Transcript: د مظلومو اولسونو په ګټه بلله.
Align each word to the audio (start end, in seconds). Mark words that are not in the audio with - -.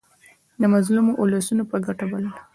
د 0.61 0.63
مظلومو 0.73 1.17
اولسونو 1.21 1.63
په 1.71 1.77
ګټه 1.85 2.05
بلله. 2.11 2.31